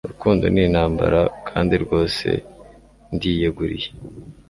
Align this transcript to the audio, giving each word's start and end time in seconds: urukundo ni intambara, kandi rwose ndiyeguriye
urukundo 0.07 0.43
ni 0.53 0.61
intambara, 0.67 1.19
kandi 1.49 1.73
rwose 1.83 2.27
ndiyeguriye 3.15 3.89